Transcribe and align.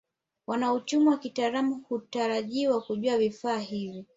Wanauchumi 0.47 1.05
wa 1.07 1.17
kitaalamu 1.17 1.83
hutarajiwa 1.89 2.81
kujua 2.81 3.17
vifaa 3.17 3.57
hivi 3.59 4.05